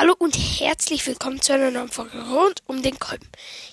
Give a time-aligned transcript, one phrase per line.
[0.00, 3.28] Hallo und herzlich willkommen zu einer neuen Folge rund um den Kolben.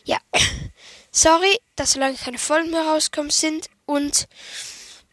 [0.06, 0.18] Ja,
[1.12, 4.28] sorry, dass so lange keine Folgen mehr rauskommen sind und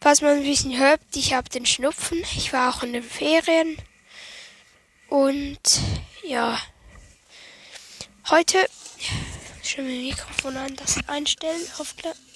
[0.01, 2.17] was man ein bisschen hört, ich habe den Schnupfen.
[2.35, 3.77] Ich war auch in den Ferien
[5.07, 5.59] und
[6.23, 6.59] ja,
[8.31, 8.67] heute
[9.61, 12.32] schon mein Mikrofon an, das einstellen, hoffentlich.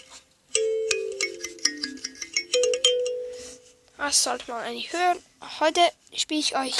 [4.08, 5.22] Das sollte man eigentlich hören.
[5.60, 5.82] Heute
[6.14, 6.74] spiele ich euch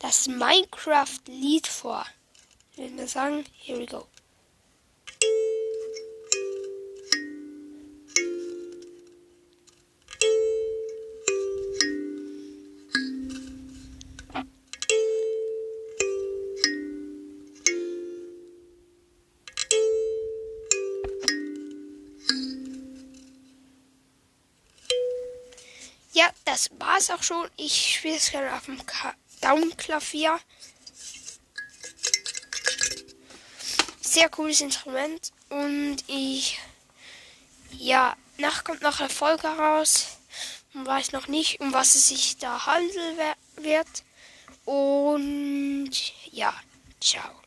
[0.00, 2.04] das Minecraft-Lied vor.
[2.76, 4.06] Ich würde sagen, here we go.
[26.14, 27.50] Ja, das war's auch schon.
[27.56, 28.80] Ich spiele es gerade auf dem
[29.40, 30.38] Daumenklavier.
[34.00, 36.60] Sehr cooles Instrument und ich
[37.78, 40.18] ja, nach kommt noch eine Folge raus.
[40.72, 43.18] Man weiß noch nicht, um was es sich da handeln
[43.56, 43.88] wird.
[44.64, 45.90] Und
[46.30, 46.54] ja,
[47.00, 47.43] ciao.